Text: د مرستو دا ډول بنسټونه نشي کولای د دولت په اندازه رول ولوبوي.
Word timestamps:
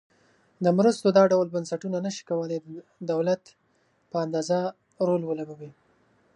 د 0.63 0.65
مرستو 0.77 1.07
دا 1.17 1.23
ډول 1.33 1.47
بنسټونه 1.55 1.97
نشي 2.05 2.23
کولای 2.29 2.59
د 2.61 2.67
دولت 3.11 3.43
په 4.11 4.15
اندازه 4.25 4.57
رول 5.07 5.21
ولوبوي. 5.25 5.71